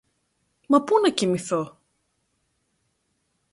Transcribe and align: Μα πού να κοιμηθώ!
Μα 0.67 0.83
πού 0.83 0.99
να 0.99 1.09
κοιμηθώ! 1.11 1.77